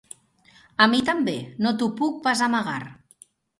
[0.85, 1.35] A mi també,
[1.67, 2.81] no t’ho puc pas amagar.